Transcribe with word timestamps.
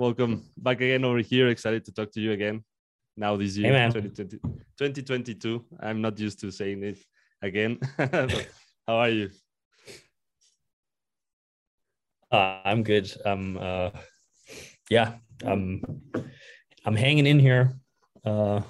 Welcome 0.00 0.46
back 0.56 0.78
again 0.80 1.04
over 1.04 1.18
here. 1.18 1.48
Excited 1.48 1.84
to 1.84 1.92
talk 1.92 2.10
to 2.12 2.22
you 2.22 2.32
again. 2.32 2.64
now 3.18 3.36
this 3.36 3.58
year, 3.58 3.70
hey 3.70 3.90
2020, 3.92 4.38
2022. 4.78 5.62
I'm 5.78 6.00
not 6.00 6.18
used 6.18 6.40
to 6.40 6.50
saying 6.50 6.82
it 6.82 6.98
again. 7.42 7.78
how 7.98 8.96
are 8.96 9.10
you? 9.10 9.28
Uh, 12.32 12.60
I'm 12.64 12.82
good. 12.82 13.12
Um, 13.26 13.58
uh, 13.60 13.90
yeah, 14.88 15.16
I'm, 15.44 15.82
I'm 16.86 16.96
hanging 16.96 17.26
in 17.26 17.38
here. 17.38 17.74
Uh, 18.24 18.62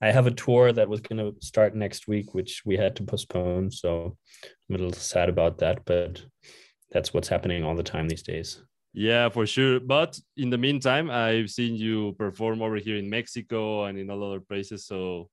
I 0.00 0.12
have 0.12 0.26
a 0.26 0.30
tour 0.30 0.72
that 0.72 0.88
was 0.88 1.02
going 1.02 1.18
to 1.18 1.38
start 1.44 1.74
next 1.74 2.08
week, 2.08 2.32
which 2.32 2.62
we 2.64 2.78
had 2.78 2.96
to 2.96 3.02
postpone. 3.02 3.70
So 3.70 4.16
I'm 4.42 4.76
a 4.76 4.78
little 4.78 4.94
sad 4.94 5.28
about 5.28 5.58
that, 5.58 5.84
but 5.84 6.24
that's 6.90 7.12
what's 7.12 7.28
happening 7.28 7.64
all 7.64 7.76
the 7.76 7.82
time 7.82 8.08
these 8.08 8.22
days. 8.22 8.62
Yeah, 8.94 9.28
for 9.28 9.44
sure. 9.44 9.80
But 9.80 10.18
in 10.36 10.50
the 10.50 10.58
meantime, 10.58 11.10
I've 11.10 11.50
seen 11.50 11.74
you 11.74 12.12
perform 12.12 12.62
over 12.62 12.76
here 12.76 12.96
in 12.96 13.10
Mexico 13.10 13.84
and 13.84 13.98
in 13.98 14.08
a 14.08 14.14
lot 14.14 14.34
of 14.34 14.48
places. 14.48 14.86
So 14.86 15.28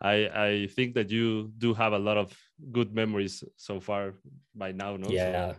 I 0.00 0.28
I 0.28 0.68
think 0.76 0.94
that 0.94 1.10
you 1.10 1.50
do 1.56 1.72
have 1.72 1.94
a 1.94 1.98
lot 1.98 2.18
of 2.18 2.36
good 2.70 2.94
memories 2.94 3.42
so 3.56 3.80
far 3.80 4.14
by 4.54 4.72
now, 4.72 4.96
no? 4.96 5.08
Yeah. 5.08 5.52
So 5.52 5.58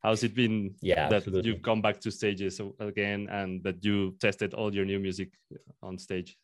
how's 0.00 0.24
it 0.24 0.34
been 0.34 0.74
yeah, 0.80 1.08
that 1.10 1.16
absolutely. 1.16 1.50
you've 1.50 1.62
come 1.62 1.82
back 1.82 2.00
to 2.00 2.10
stages 2.10 2.60
again 2.80 3.28
and 3.30 3.62
that 3.64 3.84
you 3.84 4.16
tested 4.18 4.54
all 4.54 4.74
your 4.74 4.86
new 4.86 4.98
music 4.98 5.28
on 5.82 5.98
stage? 5.98 6.38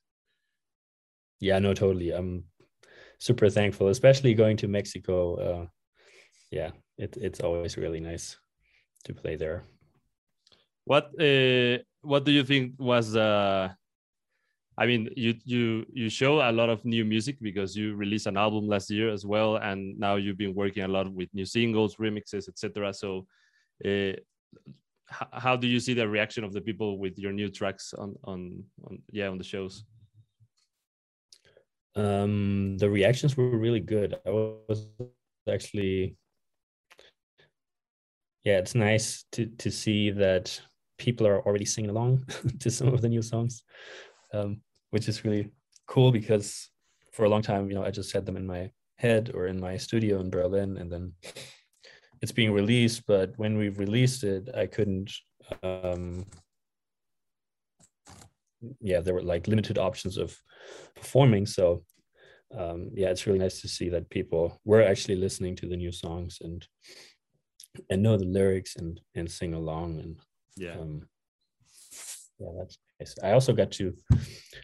Yeah, 1.41 1.61
no, 1.61 1.72
totally. 1.72 2.11
I'm 2.11 2.44
super 3.19 3.48
thankful, 3.48 3.89
especially 3.89 4.34
going 4.34 4.59
to 4.59 4.69
Mexico. 4.69 5.37
Uh, 5.37 5.66
yeah, 6.50 6.70
it, 6.98 7.16
it's 7.16 7.41
always 7.41 7.78
really 7.78 8.00
nice 8.00 8.37
to 9.05 9.14
play 9.14 9.37
there. 9.37 9.64
What 10.84 11.05
uh, 11.20 11.78
what 12.02 12.25
do 12.25 12.33
you 12.33 12.44
think 12.44 12.75
was 12.78 13.16
uh 13.16 13.70
I 14.77 14.86
mean 14.86 15.11
you 15.16 15.34
you 15.44 15.86
you 15.92 16.08
show 16.08 16.41
a 16.41 16.50
lot 16.50 16.70
of 16.70 16.84
new 16.84 17.05
music 17.05 17.36
because 17.41 17.77
you 17.77 17.94
released 17.94 18.27
an 18.27 18.36
album 18.36 18.66
last 18.69 18.91
year 18.91 19.10
as 19.10 19.25
well 19.25 19.56
and 19.56 19.98
now 19.98 20.16
you've 20.16 20.38
been 20.38 20.55
working 20.55 20.83
a 20.83 20.88
lot 20.88 21.12
with 21.12 21.28
new 21.34 21.44
singles, 21.44 21.97
remixes, 21.97 22.48
etc. 22.48 22.92
So 22.92 23.27
uh, 23.84 24.12
how 25.06 25.56
do 25.56 25.69
you 25.69 25.78
see 25.78 25.94
the 25.94 26.08
reaction 26.08 26.42
of 26.42 26.53
the 26.53 26.60
people 26.60 26.98
with 26.98 27.19
your 27.19 27.33
new 27.33 27.48
tracks 27.48 27.94
on 27.94 28.16
on, 28.25 28.64
on 28.84 28.98
yeah 29.12 29.28
on 29.28 29.38
the 29.38 29.44
shows? 29.44 29.84
Um 31.94 32.78
the 32.78 32.91
reactions 32.91 33.36
were 33.36 33.56
really 33.56 33.80
good. 33.80 34.16
I 34.27 34.30
was 34.30 34.88
actually 35.48 36.16
yeah, 38.44 38.58
it's 38.58 38.75
nice 38.75 39.25
to 39.33 39.47
to 39.47 39.70
see 39.70 40.10
that 40.10 40.60
people 41.03 41.27
are 41.27 41.41
already 41.47 41.64
singing 41.64 41.91
along 41.91 42.25
to 42.61 42.70
some 42.70 42.89
of 42.95 43.00
the 43.03 43.08
new 43.08 43.22
songs, 43.22 43.64
um, 44.33 44.61
which 44.91 45.09
is 45.09 45.25
really 45.25 45.50
cool 45.89 46.12
because 46.12 46.70
for 47.12 47.25
a 47.25 47.28
long 47.28 47.42
time, 47.42 47.69
you 47.69 47.75
know, 47.75 47.84
I 47.84 47.91
just 47.91 48.12
had 48.12 48.25
them 48.25 48.36
in 48.36 48.47
my 48.47 48.70
head 48.99 49.32
or 49.34 49.49
in 49.49 49.59
my 49.60 49.77
studio 49.77 50.21
in 50.21 50.31
Berlin, 50.31 50.77
and 50.78 50.91
then 50.93 51.12
it's 52.22 52.37
being 52.41 52.53
released. 52.53 53.03
But 53.06 53.32
when 53.37 53.59
we 53.59 53.69
released 53.71 54.22
it, 54.22 54.49
I 54.54 54.66
couldn't. 54.66 55.10
Um, 55.62 56.25
yeah, 58.81 59.00
there 59.00 59.15
were 59.15 59.22
like 59.34 59.48
limited 59.48 59.77
options 59.77 60.16
of 60.16 60.38
performing, 60.94 61.47
so 61.47 61.82
um, 62.56 62.91
yeah, 62.94 63.09
it's 63.09 63.27
really 63.27 63.41
nice 63.41 63.60
to 63.62 63.69
see 63.69 63.88
that 63.88 64.09
people 64.10 64.60
were 64.65 64.82
actually 64.82 65.16
listening 65.16 65.56
to 65.56 65.66
the 65.66 65.77
new 65.77 65.91
songs 65.91 66.38
and 66.41 66.66
and 67.91 68.03
know 68.03 68.16
the 68.16 68.32
lyrics 68.38 68.77
and 68.77 69.00
and 69.16 69.28
sing 69.31 69.54
along 69.54 69.98
and 69.98 70.21
yeah. 70.57 70.73
Um, 70.73 71.03
yeah 72.39 72.49
that's 72.59 72.79
nice. 73.01 73.15
I 73.23 73.33
also 73.33 73.53
got 73.53 73.71
to 73.73 73.95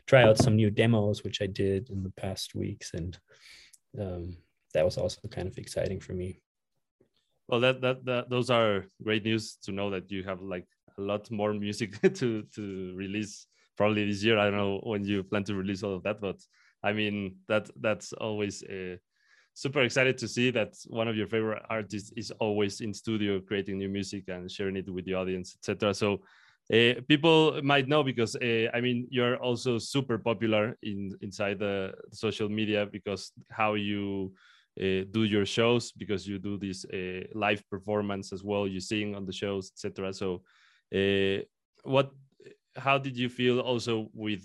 try 0.07 0.23
out 0.23 0.39
some 0.39 0.57
new 0.57 0.71
demos 0.71 1.23
which 1.23 1.41
i 1.43 1.47
did 1.47 1.91
in 1.91 2.03
the 2.03 2.11
past 2.11 2.55
weeks 2.55 2.93
and 2.95 3.19
um, 3.99 4.37
that 4.75 4.85
was 4.85 4.99
also 4.99 5.21
kind 5.29 5.49
of 5.49 5.57
exciting 5.57 5.99
for 5.99 6.13
me. 6.13 6.41
Well 7.49 7.61
that, 7.61 7.81
that 7.81 8.05
that 8.05 8.31
those 8.31 8.51
are 8.51 8.85
great 9.03 9.25
news 9.25 9.57
to 9.65 9.73
know 9.73 9.91
that 9.91 10.11
you 10.11 10.23
have 10.25 10.43
like 10.43 10.67
a 10.99 11.01
lot 11.01 11.31
more 11.31 11.55
music 11.55 12.01
to 12.15 12.43
to 12.55 12.93
release 12.95 13.47
probably 13.77 14.05
this 14.05 14.23
year. 14.23 14.39
I 14.39 14.45
don't 14.45 14.57
know 14.57 14.81
when 14.83 15.05
you 15.05 15.23
plan 15.25 15.45
to 15.45 15.55
release 15.55 15.83
all 15.83 15.95
of 15.95 16.03
that 16.03 16.21
but 16.21 16.37
i 16.83 16.93
mean 16.93 17.37
that 17.49 17.69
that's 17.81 18.13
always 18.13 18.63
a 18.69 18.99
super 19.59 19.83
excited 19.83 20.17
to 20.17 20.29
see 20.29 20.53
that 20.53 20.73
one 20.87 21.09
of 21.09 21.17
your 21.17 21.27
favorite 21.27 21.65
artists 21.69 22.13
is 22.17 22.31
always 22.39 22.81
in 22.81 22.95
studio 22.95 23.41
creating 23.41 23.77
new 23.77 23.89
music 23.89 24.23
and 24.29 24.49
sharing 24.49 24.77
it 24.77 24.89
with 24.89 25.05
the 25.05 25.15
audience 25.15 25.57
etc 25.59 25.93
so 25.93 26.21
uh, 26.73 26.95
people 27.09 27.61
might 27.65 27.89
know 27.89 28.05
because 28.05 28.37
uh, 28.37 28.69
i 28.73 28.81
mean 28.81 29.09
you're 29.11 29.37
also 29.39 29.77
super 29.77 30.17
popular 30.17 30.79
in 30.85 31.11
inside 31.23 31.59
the 31.59 31.93
social 32.13 32.49
media 32.49 32.87
because 32.87 33.33
how 33.51 33.75
you 33.75 34.33
uh, 34.81 35.03
do 35.11 35.25
your 35.25 35.45
shows 35.45 35.91
because 35.91 36.25
you 36.25 36.39
do 36.39 36.57
this 36.57 36.87
live 37.35 37.61
performance 37.69 38.33
as 38.33 38.45
well. 38.45 38.65
You 38.69 38.79
sing 38.79 39.17
on 39.17 39.27
the 39.27 39.33
shows 39.33 39.73
etc 39.75 40.13
so 40.13 40.43
what 41.83 42.13
how 42.77 42.97
did 42.97 43.17
you 43.17 43.29
feel 43.29 43.59
also 43.59 44.09
with 44.15 44.43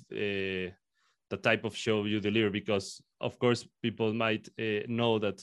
the 1.33 1.37
type 1.37 1.65
of 1.65 1.75
show 1.75 2.05
you 2.05 2.19
deliver? 2.19 2.49
Because 2.49 3.01
of 3.23 3.39
course 3.39 3.65
people 3.81 4.13
might 4.13 4.47
uh, 4.59 4.81
know 4.87 5.19
that 5.19 5.39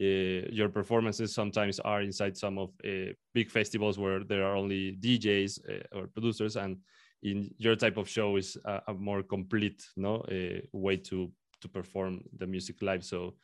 uh, 0.00 0.48
your 0.50 0.68
performances 0.68 1.34
sometimes 1.34 1.78
are 1.80 2.02
inside 2.02 2.36
some 2.36 2.58
of 2.58 2.70
uh, 2.84 3.12
big 3.34 3.50
festivals 3.50 3.98
where 3.98 4.24
there 4.24 4.44
are 4.44 4.56
only 4.56 4.96
DJs 5.00 5.60
uh, 5.68 5.98
or 5.98 6.06
producers 6.06 6.56
and 6.56 6.78
in 7.22 7.50
your 7.58 7.76
type 7.76 7.96
of 7.98 8.08
show 8.08 8.36
is 8.36 8.56
a, 8.64 8.80
a 8.88 8.94
more 8.94 9.22
complete 9.22 9.84
no 9.96 10.16
uh, 10.16 10.60
way 10.72 10.96
to 10.96 11.30
to 11.60 11.68
perform 11.68 12.22
the 12.38 12.46
music 12.46 12.80
live. 12.80 13.04
So 13.04 13.34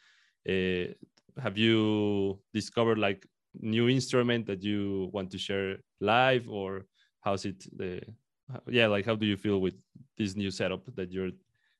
uh, 0.48 0.86
have 1.42 1.58
you 1.58 2.38
discovered 2.54 2.98
like 2.98 3.26
new 3.60 3.88
instrument 3.88 4.46
that 4.46 4.62
you 4.62 5.10
want 5.12 5.30
to 5.32 5.38
share 5.38 5.76
live 6.00 6.48
or 6.48 6.86
how's 7.20 7.44
it 7.44 7.64
yeah 8.68 8.86
like 8.86 9.04
how 9.04 9.14
do 9.16 9.26
you 9.26 9.36
feel 9.36 9.60
with 9.60 9.74
this 10.16 10.36
new 10.36 10.50
setup 10.50 10.82
that 10.94 11.10
you're 11.10 11.30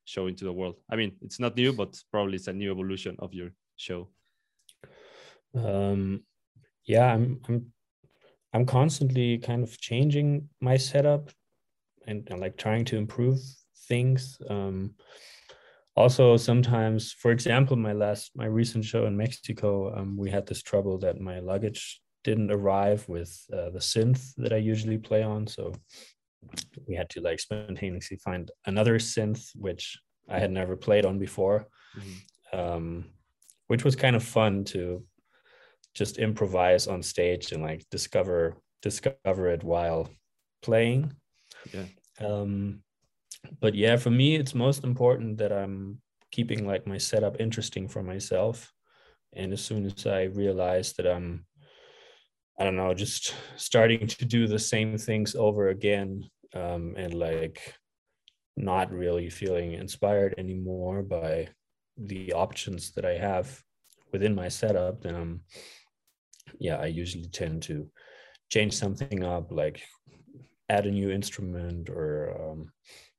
showing 0.07 0.35
to 0.37 0.45
the 0.45 0.53
world? 0.53 0.77
I 0.91 0.97
mean, 0.97 1.13
it's 1.21 1.39
not 1.39 1.57
new, 1.57 1.73
but 1.73 2.03
probably 2.11 2.37
it's 2.37 2.49
a 2.49 2.53
new 2.53 2.71
evolution 2.71 3.17
of 3.19 3.35
your 3.35 3.51
show. 3.77 4.09
Um, 5.55 6.23
yeah, 6.85 7.13
I'm 7.13 7.41
I'm 7.49 7.73
I'm 8.53 8.65
constantly 8.65 9.39
kind 9.39 9.63
of 9.63 9.79
changing 9.79 10.49
my 10.61 10.79
setup 10.79 11.31
and, 12.07 12.27
and 12.31 12.41
like 12.41 12.57
trying 12.57 12.85
to 12.87 12.97
improve 12.97 13.39
things. 13.89 14.39
Um, 14.49 14.95
also, 15.97 16.37
sometimes, 16.37 17.13
for 17.13 17.31
example, 17.31 17.77
my 17.77 17.93
last 17.93 18.31
my 18.35 18.47
recent 18.47 18.85
show 18.85 19.07
in 19.07 19.17
Mexico, 19.17 19.95
um, 19.97 20.17
we 20.17 20.31
had 20.31 20.47
this 20.47 20.63
trouble 20.63 20.99
that 20.99 21.21
my 21.21 21.41
luggage 21.41 22.01
didn't 22.23 22.51
arrive 22.51 23.09
with 23.09 23.33
uh, 23.53 23.71
the 23.71 23.79
synth 23.79 24.35
that 24.37 24.53
I 24.53 24.57
usually 24.57 24.99
play 24.99 25.23
on, 25.23 25.47
so 25.47 25.73
we 26.87 26.95
had 26.95 27.09
to 27.11 27.21
like 27.21 27.41
spontaneously 27.41 28.17
find 28.19 28.51
another 28.67 28.99
synth 28.99 29.51
which 29.55 29.99
I 30.29 30.39
had 30.39 30.51
never 30.51 30.77
played 30.77 31.05
on 31.05 31.19
before, 31.19 31.67
mm-hmm. 31.97 32.59
um, 32.59 33.05
which 33.69 33.85
was 33.85 33.97
kind 33.97 34.17
of 34.17 34.23
fun 34.23 34.65
to 34.65 35.05
just 35.95 36.19
improvise 36.19 36.87
on 36.87 37.03
stage 37.03 37.53
and 37.53 37.63
like 37.63 37.85
discover 37.91 38.57
discover 38.83 39.49
it 39.49 39.63
while 39.65 40.09
playing. 40.63 41.13
Yeah. 41.73 41.87
Um, 42.21 42.83
but 43.61 43.75
yeah, 43.75 43.97
for 43.97 44.11
me, 44.11 44.37
it's 44.37 44.55
most 44.55 44.85
important 44.85 45.39
that 45.39 45.53
I'm 45.53 46.01
keeping 46.33 46.67
like 46.67 46.87
my 46.87 46.99
setup 46.99 47.41
interesting 47.41 47.89
for 47.89 48.03
myself. 48.03 48.73
And 49.33 49.53
as 49.53 49.63
soon 49.63 49.87
as 49.87 50.07
I 50.07 50.25
realize 50.25 50.93
that 50.95 51.07
I'm 51.07 51.47
I 52.59 52.65
don't 52.65 52.77
know, 52.77 52.95
just 52.95 53.35
starting 53.57 54.07
to 54.07 54.25
do 54.25 54.47
the 54.47 54.59
same 54.59 54.97
things 54.97 55.35
over 55.35 55.69
again 55.69 56.25
um, 56.57 56.95
and 56.97 57.15
like 57.15 57.75
not 58.57 58.91
really 58.91 59.29
feeling 59.29 59.73
inspired 59.73 60.35
anymore 60.39 61.03
by 61.03 61.49
the 61.97 62.33
options 62.33 62.93
that 62.93 63.05
I 63.05 63.19
have 63.19 63.63
within 64.13 64.35
my 64.35 64.49
setup, 64.49 65.03
then 65.03 65.15
um, 65.15 65.41
yeah, 66.59 66.77
I 66.77 66.87
usually 66.87 67.29
tend 67.29 67.63
to 67.65 67.91
change 68.51 68.75
something 68.75 69.25
up, 69.25 69.51
like 69.51 69.83
add 70.69 70.87
a 70.87 70.91
new 70.91 71.11
instrument 71.11 71.89
or 71.89 72.37
um, 72.41 72.73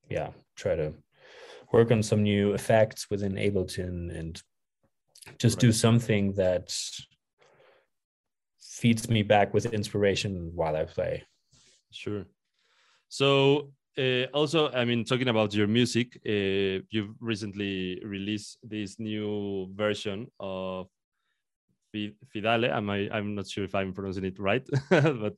yeah 0.09 0.29
try 0.55 0.75
to 0.75 0.93
work 1.71 1.91
on 1.91 2.01
some 2.01 2.23
new 2.23 2.53
effects 2.53 3.09
within 3.09 3.33
ableton 3.33 4.17
and 4.17 4.41
just 5.37 5.57
right. 5.57 5.61
do 5.61 5.71
something 5.71 6.33
that 6.33 6.73
feeds 8.59 9.09
me 9.09 9.23
back 9.23 9.53
with 9.53 9.73
inspiration 9.73 10.51
while 10.53 10.75
i 10.75 10.85
play 10.85 11.23
sure 11.91 12.25
so 13.09 13.71
uh, 13.97 14.23
also 14.33 14.69
i 14.71 14.85
mean 14.85 15.03
talking 15.03 15.27
about 15.27 15.53
your 15.53 15.67
music 15.67 16.19
uh, 16.27 16.83
you've 16.89 17.15
recently 17.19 18.01
released 18.03 18.57
this 18.63 18.99
new 18.99 19.67
version 19.75 20.27
of 20.39 20.87
Fidale. 21.95 22.69
Am 22.69 22.89
I? 22.89 23.09
I'm 23.11 23.35
not 23.35 23.47
sure 23.47 23.63
if 23.63 23.75
I'm 23.75 23.93
pronouncing 23.93 24.25
it 24.25 24.39
right, 24.39 24.67
but 24.89 25.33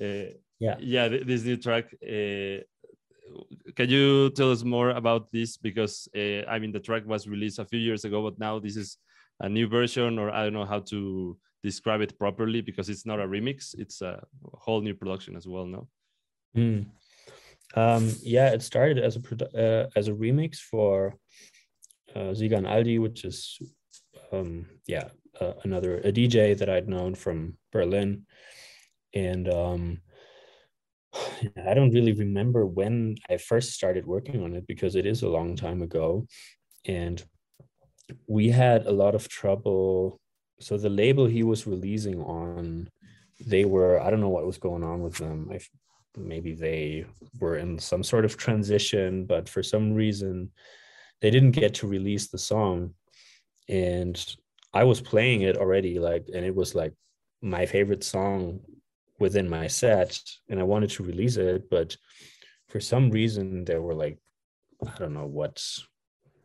uh, 0.00 0.30
yeah, 0.58 0.76
yeah, 0.78 1.08
this 1.08 1.44
new 1.44 1.56
track. 1.56 1.86
Uh, 2.02 2.62
can 3.74 3.90
you 3.90 4.30
tell 4.30 4.52
us 4.52 4.62
more 4.62 4.90
about 4.90 5.30
this? 5.32 5.56
Because 5.56 6.08
uh, 6.16 6.42
I 6.48 6.58
mean, 6.58 6.72
the 6.72 6.80
track 6.80 7.06
was 7.06 7.26
released 7.26 7.58
a 7.58 7.64
few 7.64 7.80
years 7.80 8.04
ago, 8.04 8.22
but 8.22 8.38
now 8.38 8.58
this 8.58 8.76
is 8.76 8.98
a 9.40 9.48
new 9.48 9.68
version, 9.68 10.18
or 10.18 10.30
I 10.30 10.44
don't 10.44 10.52
know 10.52 10.64
how 10.64 10.80
to 10.80 11.36
describe 11.62 12.00
it 12.00 12.18
properly 12.18 12.60
because 12.60 12.88
it's 12.88 13.06
not 13.06 13.20
a 13.20 13.26
remix; 13.26 13.74
it's 13.78 14.02
a 14.02 14.24
whole 14.54 14.80
new 14.80 14.94
production 14.94 15.36
as 15.36 15.46
well. 15.46 15.66
No. 15.66 15.88
Mm. 16.56 16.86
Um, 17.74 18.12
yeah, 18.22 18.50
it 18.50 18.62
started 18.62 18.98
as 18.98 19.16
a 19.16 19.20
uh, 19.58 19.88
as 19.96 20.08
a 20.08 20.12
remix 20.12 20.56
for 20.56 21.16
uh, 22.14 22.32
Zigan 22.32 22.66
Aldi, 22.66 23.00
which 23.00 23.24
is 23.24 23.58
um, 24.32 24.66
yeah 24.86 25.08
uh, 25.40 25.52
another 25.64 25.98
a 25.98 26.12
DJ 26.12 26.56
that 26.58 26.70
I'd 26.70 26.88
known 26.88 27.14
from 27.14 27.56
Berlin, 27.72 28.26
and 29.14 29.48
um, 29.52 30.00
I 31.66 31.74
don't 31.74 31.92
really 31.92 32.12
remember 32.12 32.66
when 32.66 33.16
I 33.28 33.36
first 33.36 33.72
started 33.72 34.06
working 34.06 34.42
on 34.42 34.54
it 34.54 34.66
because 34.66 34.94
it 34.96 35.06
is 35.06 35.22
a 35.22 35.28
long 35.28 35.56
time 35.56 35.82
ago, 35.82 36.26
and 36.84 37.22
we 38.26 38.48
had 38.48 38.86
a 38.86 38.92
lot 38.92 39.14
of 39.14 39.28
trouble. 39.28 40.20
So 40.60 40.78
the 40.78 40.88
label 40.88 41.26
he 41.26 41.42
was 41.42 41.66
releasing 41.66 42.22
on, 42.22 42.88
they 43.44 43.64
were 43.64 44.00
I 44.00 44.10
don't 44.10 44.20
know 44.20 44.30
what 44.30 44.46
was 44.46 44.58
going 44.58 44.82
on 44.82 45.02
with 45.02 45.16
them. 45.16 45.50
I, 45.52 45.60
maybe 46.16 46.54
they 46.54 47.06
were 47.40 47.56
in 47.56 47.78
some 47.78 48.02
sort 48.02 48.24
of 48.24 48.36
transition, 48.36 49.26
but 49.26 49.48
for 49.48 49.62
some 49.62 49.92
reason 49.92 50.50
they 51.20 51.30
didn't 51.30 51.52
get 51.52 51.74
to 51.74 51.86
release 51.86 52.28
the 52.28 52.38
song. 52.38 52.94
And 53.68 54.16
I 54.74 54.84
was 54.84 55.00
playing 55.00 55.42
it 55.42 55.56
already, 55.56 55.98
like, 55.98 56.26
and 56.34 56.44
it 56.44 56.54
was 56.54 56.74
like 56.74 56.92
my 57.42 57.66
favorite 57.66 58.04
song 58.04 58.60
within 59.18 59.48
my 59.48 59.66
set, 59.66 60.20
and 60.48 60.60
I 60.60 60.64
wanted 60.64 60.90
to 60.90 61.02
release 61.02 61.36
it, 61.36 61.70
but 61.70 61.96
for 62.68 62.80
some 62.80 63.10
reason 63.10 63.64
there 63.64 63.80
were 63.80 63.94
like, 63.94 64.18
I 64.86 64.98
don't 64.98 65.14
know 65.14 65.26
what 65.26 65.62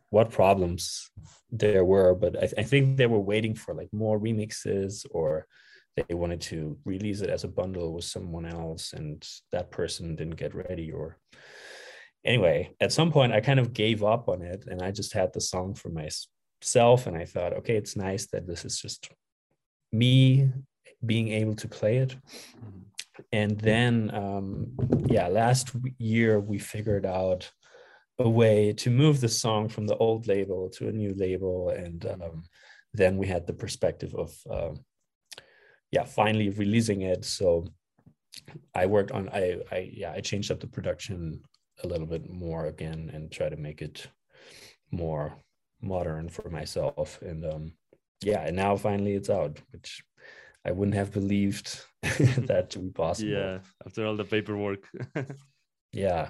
what 0.08 0.30
problems 0.30 1.10
there 1.50 1.84
were, 1.86 2.14
but 2.14 2.36
I, 2.36 2.48
I 2.60 2.62
think 2.64 2.96
they 2.96 3.06
were 3.06 3.20
waiting 3.20 3.54
for 3.54 3.72
like 3.74 3.88
more 3.92 4.20
remixes 4.20 5.06
or 5.10 5.46
they 5.96 6.14
wanted 6.14 6.40
to 6.40 6.76
release 6.84 7.20
it 7.20 7.30
as 7.30 7.44
a 7.44 7.48
bundle 7.48 7.92
with 7.92 8.04
someone 8.04 8.46
else 8.46 8.92
and 8.92 9.26
that 9.50 9.70
person 9.70 10.16
didn't 10.16 10.36
get 10.36 10.54
ready 10.54 10.90
or 10.90 11.18
anyway 12.24 12.70
at 12.80 12.92
some 12.92 13.10
point 13.12 13.32
i 13.32 13.40
kind 13.40 13.60
of 13.60 13.72
gave 13.72 14.02
up 14.02 14.28
on 14.28 14.42
it 14.42 14.64
and 14.68 14.80
i 14.82 14.90
just 14.90 15.12
had 15.12 15.32
the 15.32 15.40
song 15.40 15.74
for 15.74 15.90
myself 15.90 17.06
and 17.06 17.16
i 17.16 17.24
thought 17.24 17.52
okay 17.52 17.76
it's 17.76 17.96
nice 17.96 18.26
that 18.26 18.46
this 18.46 18.64
is 18.64 18.80
just 18.80 19.10
me 19.92 20.50
being 21.04 21.28
able 21.28 21.54
to 21.54 21.68
play 21.68 21.98
it. 21.98 22.16
And 23.32 23.60
then 23.60 24.10
um, 24.14 24.72
yeah 25.06 25.28
last 25.28 25.70
year 25.98 26.40
we 26.40 26.58
figured 26.58 27.06
out 27.06 27.50
a 28.18 28.28
way 28.28 28.72
to 28.72 28.90
move 28.90 29.20
the 29.20 29.28
song 29.28 29.68
from 29.68 29.86
the 29.86 29.96
old 29.96 30.26
label 30.26 30.70
to 30.70 30.88
a 30.88 30.92
new 30.92 31.14
label 31.14 31.70
and 31.70 32.06
um, 32.06 32.42
then 32.94 33.16
we 33.16 33.26
had 33.26 33.46
the 33.46 33.52
perspective 33.52 34.14
of 34.14 34.34
uh, 34.50 34.74
yeah 35.92 36.04
finally 36.04 36.48
releasing 36.50 37.02
it. 37.02 37.24
So 37.24 37.66
i 38.74 38.86
worked 38.86 39.12
on 39.12 39.28
i 39.28 39.58
i 39.70 39.90
yeah 39.92 40.12
i 40.12 40.20
changed 40.20 40.50
up 40.50 40.58
the 40.58 40.66
production 40.66 41.40
a 41.84 41.86
little 41.86 42.06
bit 42.06 42.30
more 42.30 42.66
again 42.66 43.10
and 43.12 43.30
try 43.30 43.48
to 43.48 43.56
make 43.56 43.82
it 43.82 44.06
more 44.90 45.34
modern 45.82 46.28
for 46.28 46.48
myself. 46.48 47.20
And 47.22 47.44
um 47.44 47.72
yeah 48.22 48.40
and 48.46 48.56
now 48.56 48.76
finally 48.76 49.14
it's 49.14 49.30
out 49.30 49.60
which 49.72 50.02
i 50.64 50.70
wouldn't 50.70 50.96
have 50.96 51.12
believed 51.12 51.80
that 52.50 52.70
to 52.70 52.78
be 52.78 52.90
possible. 52.90 53.32
Yeah 53.32 53.58
after 53.86 54.06
all 54.06 54.16
the 54.16 54.24
paperwork. 54.24 54.88
Yeah. 55.94 56.28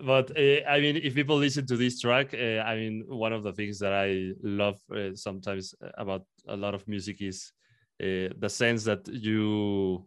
But 0.00 0.36
uh, 0.36 0.62
i 0.68 0.80
mean 0.80 0.96
if 0.96 1.14
people 1.14 1.36
listen 1.36 1.64
to 1.66 1.76
this 1.76 2.00
track 2.00 2.34
uh, 2.34 2.60
i 2.70 2.74
mean 2.76 3.04
one 3.06 3.32
of 3.32 3.42
the 3.42 3.52
things 3.52 3.78
that 3.78 3.92
i 3.92 4.32
love 4.42 4.78
uh, 4.94 5.14
sometimes 5.14 5.74
about 5.96 6.22
a 6.48 6.56
lot 6.56 6.74
of 6.74 6.86
music 6.88 7.20
is 7.20 7.52
the 7.98 8.48
sense 8.48 8.84
that 8.84 9.06
you 9.08 10.06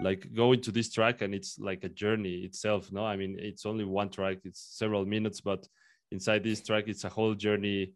like 0.00 0.32
go 0.34 0.52
into 0.52 0.72
this 0.72 0.90
track 0.90 1.22
and 1.22 1.34
it's 1.34 1.58
like 1.58 1.84
a 1.84 1.88
journey 1.88 2.36
itself 2.36 2.90
no? 2.92 3.04
I 3.04 3.16
mean 3.16 3.36
it's 3.38 3.66
only 3.66 3.84
one 3.84 4.10
track 4.10 4.38
it's 4.44 4.60
several 4.78 5.04
minutes 5.04 5.40
but 5.40 5.66
inside 6.10 6.42
this 6.42 6.62
track 6.62 6.84
it's 6.86 7.04
a 7.04 7.08
whole 7.08 7.34
journey 7.34 7.92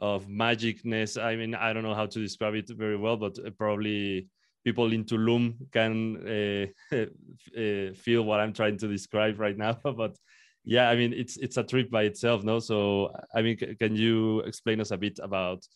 of 0.00 0.26
magicness. 0.26 1.22
I 1.22 1.36
mean 1.36 1.54
i 1.54 1.72
don't 1.72 1.82
know 1.82 1.94
how 1.94 2.06
to 2.06 2.18
describe 2.18 2.54
it 2.54 2.68
very 2.70 2.96
well 2.96 3.16
but 3.16 3.38
uh, 3.38 3.50
probably 3.58 4.28
people 4.64 4.92
in 4.92 5.04
tulum 5.04 5.54
can 5.72 6.16
uh, 6.26 6.96
uh, 6.96 7.92
feel 7.94 8.22
what 8.22 8.40
i'm 8.40 8.52
trying 8.52 8.78
to 8.78 8.88
describe 8.88 9.38
right 9.40 9.58
now 9.58 9.76
but 9.96 10.16
yeah 10.64 10.88
i 10.88 10.94
mean 10.94 11.12
it's 11.12 11.36
it's 11.38 11.56
a 11.56 11.62
trip 11.62 11.90
by 11.90 12.04
itself 12.04 12.44
no? 12.44 12.60
So 12.60 13.12
i 13.34 13.42
mean 13.42 13.56
can 13.56 13.96
you 13.96 14.40
explain 14.40 14.80
us 14.80 14.92
a 14.92 14.96
bit 14.96 15.18
about 15.22 15.66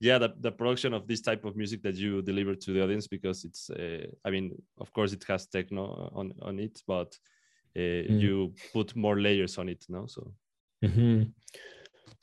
yeah 0.00 0.18
the, 0.18 0.32
the 0.40 0.52
production 0.52 0.94
of 0.94 1.06
this 1.06 1.20
type 1.20 1.44
of 1.44 1.56
music 1.56 1.82
that 1.82 1.94
you 1.96 2.22
deliver 2.22 2.54
to 2.54 2.72
the 2.72 2.82
audience 2.82 3.08
because 3.08 3.44
it's 3.44 3.70
uh, 3.70 4.06
i 4.24 4.30
mean 4.30 4.50
of 4.78 4.92
course 4.92 5.12
it 5.12 5.24
has 5.28 5.46
techno 5.46 6.10
on 6.14 6.32
on 6.42 6.58
it 6.58 6.80
but 6.86 7.16
uh, 7.76 7.80
mm. 7.80 8.20
you 8.20 8.54
put 8.72 8.94
more 8.96 9.20
layers 9.20 9.58
on 9.58 9.68
it 9.68 9.84
now 9.88 10.06
so 10.06 10.32
Mm-hmm. 10.84 11.22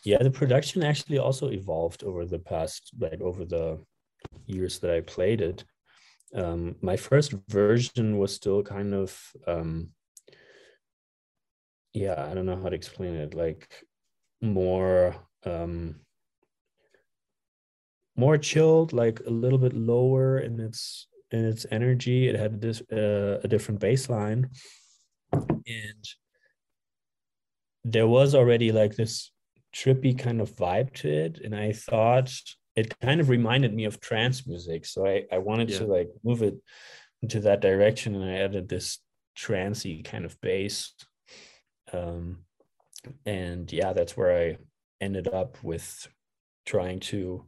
Yeah, 0.04 0.22
the 0.22 0.32
production 0.32 0.84
actually 0.84 1.18
also 1.18 1.50
evolved 1.50 2.04
over 2.04 2.26
the 2.26 2.40
past, 2.40 2.92
like 3.00 3.22
over 3.22 3.44
the 3.46 3.80
years 4.46 4.80
that 4.80 4.92
I 4.92 5.02
played 5.02 5.42
it. 5.42 5.64
Um, 6.34 6.76
my 6.82 6.96
first 6.96 7.34
version 7.50 8.18
was 8.18 8.34
still 8.34 8.62
kind 8.62 8.94
of, 8.94 9.20
um, 9.48 9.90
yeah, 11.94 12.28
I 12.30 12.34
don't 12.34 12.46
know 12.46 12.62
how 12.62 12.70
to 12.70 12.76
explain 12.76 13.16
it, 13.16 13.34
like 13.34 13.68
more, 14.42 15.16
um, 15.46 16.02
more 18.16 18.38
chilled, 18.38 18.94
like 18.94 19.20
a 19.26 19.30
little 19.30 19.60
bit 19.60 19.74
lower 19.74 20.40
in 20.40 20.60
its 20.60 21.08
in 21.32 21.46
its 21.46 21.66
energy. 21.72 22.28
It 22.28 22.36
had 22.36 22.62
this 22.62 22.82
uh, 22.92 23.40
a 23.44 23.48
different 23.48 23.80
baseline, 23.80 24.50
and 25.34 26.06
there 27.84 28.08
was 28.08 28.34
already 28.34 28.72
like 28.72 28.96
this 28.96 29.32
trippy 29.74 30.18
kind 30.18 30.42
of 30.42 30.56
vibe 30.56 30.94
to 30.94 31.10
it. 31.10 31.42
And 31.44 31.54
i 31.56 31.72
thought 31.74 32.32
it 32.76 32.98
kind 33.00 33.22
of 33.22 33.30
reminded 33.30 33.74
me 33.74 33.86
of 33.86 34.00
trance 34.00 34.48
music. 34.48 34.86
So 34.86 35.06
i, 35.06 35.26
I 35.32 35.38
wanted 35.38 35.70
yeah. 35.70 35.80
to 35.80 35.86
like 35.86 36.10
move 36.24 36.42
it 36.42 36.56
into 37.22 37.42
that 37.42 37.62
direction. 37.62 38.16
And 38.16 38.24
i 38.24 38.38
added 38.38 38.68
this 38.68 39.00
trancey 39.38 40.04
kind 40.04 40.26
of 40.26 40.40
bass. 40.42 40.94
Um, 41.94 42.40
and 43.26 43.72
yeah 43.72 43.94
that's 43.94 44.18
where 44.18 44.36
i 44.36 44.58
ended 45.00 45.28
up 45.28 45.64
with 45.64 46.08
trying 46.66 47.00
to 47.00 47.46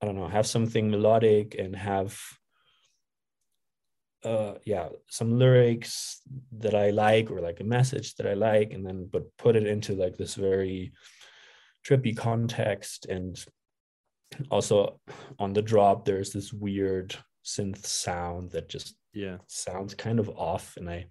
i 0.00 0.06
don't 0.06 0.16
know 0.16 0.28
have 0.28 0.46
something 0.46 0.90
melodic 0.90 1.56
and 1.58 1.74
have 1.74 2.18
uh 4.24 4.54
yeah 4.64 4.88
some 5.08 5.38
lyrics 5.38 6.20
that 6.52 6.74
i 6.74 6.90
like 6.90 7.30
or 7.30 7.40
like 7.40 7.60
a 7.60 7.64
message 7.64 8.14
that 8.16 8.26
i 8.26 8.34
like 8.34 8.72
and 8.72 8.84
then 8.84 9.08
but 9.10 9.24
put 9.36 9.54
it 9.54 9.66
into 9.66 9.94
like 9.94 10.16
this 10.16 10.34
very 10.34 10.92
trippy 11.86 12.16
context 12.16 13.06
and 13.06 13.44
also 14.50 15.00
on 15.38 15.52
the 15.52 15.62
drop 15.62 16.04
there's 16.04 16.32
this 16.32 16.52
weird 16.52 17.14
synth 17.44 17.84
sound 17.86 18.50
that 18.50 18.68
just 18.68 18.96
yeah. 19.14 19.38
sounds 19.46 19.94
kind 19.94 20.18
of 20.18 20.28
off 20.30 20.76
and 20.76 20.90
i 20.90 21.06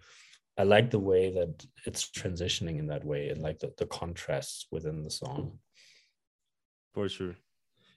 i 0.58 0.64
like 0.64 0.92
the 0.92 1.00
way 1.00 1.34
that 1.34 1.66
it's 1.86 2.12
transitioning 2.12 2.78
in 2.78 2.88
that 2.88 3.06
way 3.06 3.30
and 3.30 3.42
like 3.42 3.58
the, 3.60 3.72
the 3.78 3.86
contrasts 3.88 4.68
within 4.72 5.04
the 5.04 5.10
song. 5.10 5.60
For 6.94 7.08
sure 7.08 7.36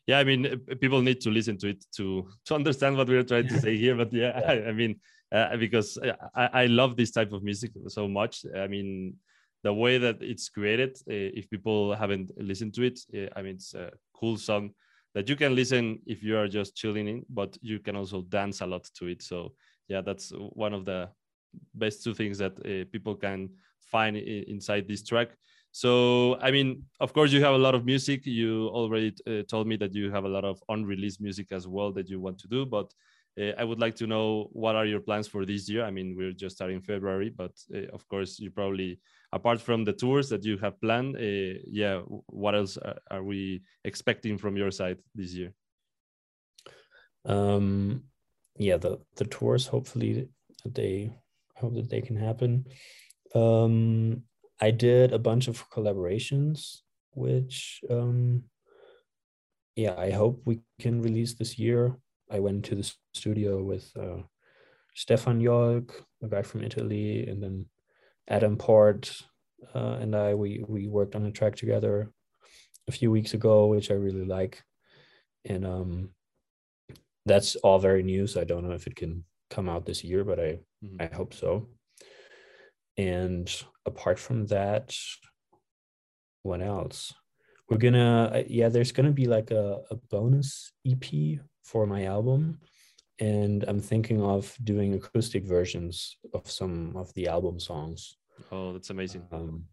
yeah 0.07 0.19
i 0.19 0.25
mean 0.25 0.61
people 0.81 1.03
need 1.03 1.21
to 1.21 1.31
listen 1.31 1.57
to 1.59 1.69
it 1.69 1.85
to 1.95 2.29
to 2.45 2.55
understand 2.55 2.97
what 2.97 3.09
we're 3.09 3.23
trying 3.23 3.49
to 3.49 3.61
say 3.61 3.77
here 3.77 3.97
but 3.97 4.13
yeah. 4.13 4.41
I, 4.47 4.53
I, 4.69 4.73
mean 4.73 5.01
uh, 5.33 5.57
because 5.57 5.99
I, 6.35 6.49
I 6.53 6.67
love 6.67 6.97
this 6.97 7.11
type 7.11 7.33
of 7.33 7.43
music 7.43 7.73
so 7.89 8.09
much 8.09 8.45
i 8.57 8.67
mean 8.67 9.17
the 9.63 9.73
way 9.73 9.99
that 9.99 10.23
it's 10.23 10.49
created 10.49 10.97
uh, 11.09 11.39
if 11.39 11.49
people 11.51 11.95
haven't 11.95 12.31
listened 12.37 12.75
to 12.75 12.83
it 12.83 12.99
uh, 13.15 13.29
i 13.37 13.43
mean 13.43 13.57
it's 13.57 13.75
a 13.75 13.91
cool 14.15 14.37
song 14.37 14.71
that 15.15 15.29
you 15.29 15.37
can 15.37 15.55
listen 15.55 15.99
if 16.07 16.23
you 16.23 16.37
are 16.37 16.49
just 16.49 16.77
chilling 16.77 17.09
in 17.09 17.25
but 17.29 17.57
you 17.61 17.79
can 17.79 17.97
also 17.97 18.23
dance 18.23 18.61
a 18.61 18.67
lot 18.67 18.89
to 18.95 19.07
it 19.07 19.23
so 19.23 19.53
yeah 19.89 20.01
that's 20.01 20.33
one 20.53 20.73
of 20.73 20.85
the 20.85 21.09
best 21.75 22.03
two 22.03 22.15
things 22.15 22.39
that 22.39 22.53
uh, 22.59 22.85
people 22.93 23.15
can 23.15 23.51
find 23.91 24.17
inside 24.17 24.87
this 24.87 25.03
track. 25.03 25.31
So, 25.73 26.37
I 26.41 26.51
mean, 26.51 26.85
of 26.99 27.13
course, 27.13 27.33
you 27.33 27.43
have 27.45 27.55
a 27.55 27.59
lot 27.59 27.75
of 27.75 27.85
music. 27.85 28.27
You 28.27 28.69
already 28.69 29.15
uh, 29.27 29.43
told 29.49 29.67
me 29.69 29.77
that 29.77 29.95
you 29.95 30.11
have 30.11 30.25
a 30.25 30.29
lot 30.29 30.45
of 30.45 30.63
unreleased 30.69 31.21
music 31.21 31.53
as 31.53 31.67
well 31.69 31.93
that 31.93 32.09
you 32.09 32.21
want 32.21 32.39
to 32.41 32.49
do. 32.49 32.67
But 32.67 32.93
uh, 33.41 33.53
I 33.57 33.65
would 33.65 33.79
like 33.79 33.95
to 33.97 34.07
know 34.07 34.49
what 34.53 34.75
are 34.75 34.85
your 34.85 35.01
plans 35.01 35.29
for 35.29 35.47
this 35.47 35.69
year. 35.69 35.85
I 35.85 35.91
mean, 35.91 36.17
we're 36.17 36.33
just 36.33 36.57
starting 36.57 36.81
February, 36.81 37.31
but 37.31 37.53
uh, 37.75 37.87
of 37.93 38.07
course, 38.09 38.41
you 38.41 38.51
probably, 38.51 38.99
apart 39.33 39.61
from 39.61 39.85
the 39.85 39.93
tours 39.93 40.29
that 40.31 40.45
you 40.45 40.59
have 40.59 40.81
planned, 40.81 41.17
uh, 41.17 41.61
yeah, 41.71 42.01
what 42.27 42.55
else 42.55 42.77
are 43.11 43.23
we 43.23 43.63
expecting 43.85 44.39
from 44.39 44.57
your 44.57 44.73
side 44.73 44.99
this 45.15 45.33
year? 45.33 45.53
Um, 47.25 48.05
yeah, 48.59 48.77
the 48.77 48.99
the 49.17 49.25
tours. 49.25 49.67
Hopefully, 49.67 50.29
they 50.65 51.11
hope 51.55 51.75
that 51.75 51.89
they 51.91 52.01
can 52.01 52.17
happen. 52.17 52.67
Um, 53.35 54.25
I 54.61 54.71
did 54.71 55.13
a 55.13 55.19
bunch 55.19 55.49
of 55.49 55.69
collaborations, 55.71 56.81
which 57.13 57.81
um, 57.89 58.45
yeah, 59.77 59.95
I 59.97 60.11
hope 60.11 60.43
we 60.45 60.61
can 60.79 61.01
release 61.01 61.35
this 61.35 61.59
year. 61.59 61.97
I 62.31 62.41
went 62.41 62.65
to 62.67 62.75
the 62.75 62.93
studio 63.15 63.63
with 63.63 63.91
uh, 63.97 64.23
Stefan 64.95 65.41
Jolk, 65.43 66.05
a 66.23 66.29
guy 66.29 66.43
from 66.43 66.63
Italy, 66.63 67.27
and 67.27 67.43
then 67.43 67.67
Adam 68.29 68.57
Port 68.57 69.23
uh, 69.75 69.97
and 70.01 70.15
I. 70.15 70.35
We 70.35 70.65
we 70.69 70.89
worked 70.89 71.15
on 71.15 71.27
a 71.27 71.31
track 71.31 71.57
together 71.57 72.13
a 72.89 72.93
few 72.93 73.11
weeks 73.11 73.35
ago, 73.35 73.67
which 73.67 73.91
I 73.91 73.95
really 73.95 74.27
like, 74.27 74.63
and 75.45 75.67
um, 75.67 76.11
that's 77.25 77.57
all 77.57 77.79
very 77.79 78.03
new. 78.03 78.27
So 78.27 78.41
I 78.41 78.45
don't 78.45 78.67
know 78.67 78.75
if 78.75 78.87
it 78.87 78.97
can 78.97 79.25
come 79.49 79.69
out 79.69 79.87
this 79.87 80.05
year, 80.05 80.25
but 80.25 80.39
I 80.39 80.59
mm-hmm. 80.85 80.97
I 81.01 81.15
hope 81.15 81.35
so. 81.35 81.69
And 82.97 83.51
apart 83.87 84.19
from 84.19 84.47
that, 84.47 84.97
what 86.43 86.63
else? 86.63 87.15
We're 87.69 87.79
gonna, 87.79 88.45
yeah, 88.49 88.69
there's 88.69 88.93
gonna 88.93 89.13
be 89.13 89.27
like 89.27 89.51
a, 89.51 89.81
a 89.91 89.97
bonus 90.11 90.73
EP 90.87 91.39
for 91.63 91.87
my 91.87 92.05
album. 92.05 92.61
And 93.21 93.65
I'm 93.69 93.81
thinking 93.81 94.23
of 94.23 94.57
doing 94.65 94.95
acoustic 94.95 95.45
versions 95.45 96.17
of 96.33 96.51
some 96.51 96.97
of 96.97 97.13
the 97.15 97.29
album 97.29 97.61
songs. 97.61 98.17
Oh, 98.51 98.73
that's 98.73 98.91
amazing. 98.91 99.27
Um, 99.31 99.65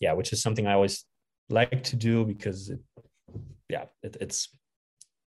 yeah, 0.00 0.12
which 0.12 0.32
is 0.32 0.40
something 0.40 0.66
I 0.66 0.74
always 0.74 1.04
like 1.48 1.82
to 1.84 1.96
do 1.96 2.24
because, 2.24 2.70
it, 2.70 2.80
yeah, 3.68 3.86
it, 4.02 4.16
it's 4.20 4.48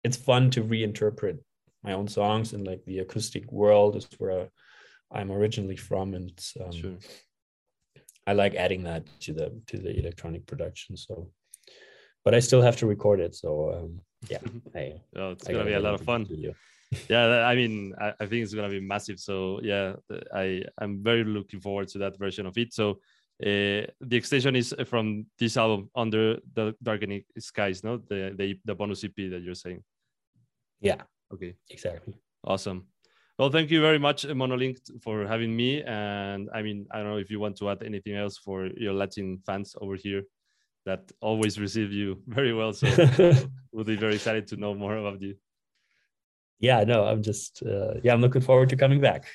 it's 0.04 0.18
fun 0.18 0.50
to 0.52 0.64
reinterpret 0.64 1.40
my 1.84 1.94
own 1.94 2.08
songs 2.08 2.54
and 2.54 2.66
like 2.66 2.84
the 2.86 3.00
acoustic 3.00 3.52
world 3.52 3.96
is 3.96 4.08
where 4.18 4.50
I'm 5.12 5.32
originally 5.32 5.76
from, 5.76 6.14
and 6.14 6.32
um, 6.64 6.72
sure. 6.72 6.98
I 8.28 8.34
like 8.34 8.56
adding 8.56 8.84
that 8.84 9.04
to 9.22 9.34
the 9.34 9.62
to 9.68 9.78
the 9.78 9.98
electronic 9.98 10.46
production. 10.46 10.96
So, 10.96 11.32
but 12.24 12.36
I 12.36 12.40
still 12.40 12.62
have 12.62 12.78
to 12.78 12.86
record 12.86 13.20
it. 13.20 13.36
So 13.36 13.74
um, 13.74 14.02
yeah, 14.30 14.40
I, 14.76 15.02
oh, 15.16 15.32
it's 15.32 15.48
I 15.48 15.54
gonna 15.54 15.66
be 15.66 15.74
a 15.74 15.80
lot 15.80 15.96
of 15.96 16.02
fun. 16.02 16.28
yeah, 17.10 17.46
I 17.46 17.56
mean, 17.56 17.94
I, 18.00 18.14
I, 18.20 18.26
think 18.26 18.44
it's 18.44 18.54
gonna 18.54 18.70
be 18.70 18.80
massive. 18.80 19.20
So 19.20 19.60
yeah, 19.64 19.94
I 20.34 20.64
I'm 20.78 21.04
very 21.04 21.24
looking 21.24 21.60
forward 21.60 21.88
to 21.90 21.98
that 22.00 22.18
version 22.18 22.46
of 22.46 22.58
it. 22.58 22.74
So. 22.74 23.00
Uh, 23.42 23.88
the 24.02 24.18
extension 24.18 24.54
is 24.54 24.76
from 24.86 25.26
this 25.40 25.56
album 25.56 25.90
under 25.96 26.40
the 26.56 26.76
darkening 26.84 27.24
skies 27.38 27.86
no 27.86 27.96
the, 27.96 28.36
the 28.38 28.60
the 28.66 28.76
bonus 28.76 29.02
ep 29.06 29.16
that 29.16 29.42
you're 29.42 29.56
saying 29.56 29.82
yeah 30.82 31.02
okay 31.34 31.56
exactly 31.70 32.14
awesome 32.44 32.86
well, 33.40 33.50
thank 33.50 33.72
you 33.72 33.80
very 33.80 33.98
much, 33.98 34.28
Monolink, 34.28 34.78
for 35.02 35.26
having 35.26 35.56
me. 35.56 35.82
And 35.84 36.50
I 36.54 36.62
mean, 36.62 36.86
I 36.92 36.98
don't 36.98 37.08
know 37.08 37.18
if 37.18 37.32
you 37.32 37.40
want 37.40 37.56
to 37.58 37.70
add 37.70 37.82
anything 37.84 38.16
else 38.16 38.38
for 38.38 38.68
your 38.78 38.94
Latin 38.94 39.42
fans 39.46 39.76
over 39.80 39.96
here 39.96 40.24
that 40.86 41.10
always 41.22 41.58
receive 41.58 41.94
you 41.94 42.22
very 42.28 42.54
well. 42.54 42.74
So 42.74 42.88
we'll 43.72 43.86
be 43.86 43.96
very 43.96 44.16
excited 44.16 44.46
to 44.48 44.58
know 44.58 44.76
more 44.76 44.98
about 44.98 45.22
you. 45.22 45.36
Yeah, 46.60 46.84
no, 46.84 47.06
I'm 47.06 47.24
just, 47.24 47.64
uh, 47.64 47.94
yeah, 48.04 48.12
I'm 48.12 48.20
looking 48.20 48.42
forward 48.42 48.68
to 48.70 48.76
coming 48.76 49.00
back. 49.00 49.26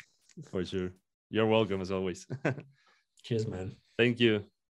For 0.50 0.62
sure. 0.62 0.90
You're 1.30 1.46
welcome 1.46 1.80
as 1.80 1.90
always. 1.90 2.26
Cheers, 3.22 3.46
man. 3.46 3.74
Thank 3.96 4.20
you. 4.20 4.44